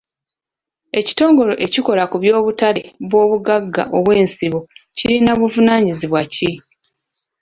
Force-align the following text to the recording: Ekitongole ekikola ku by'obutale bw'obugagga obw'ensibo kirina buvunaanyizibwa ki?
Ekitongole 0.99 1.53
ekikola 1.65 2.03
ku 2.11 2.15
by'obutale 2.21 2.81
bw'obugagga 3.09 3.83
obw'ensibo 3.97 4.59
kirina 4.97 5.31
buvunaanyizibwa 5.39 6.21
ki? 6.33 6.51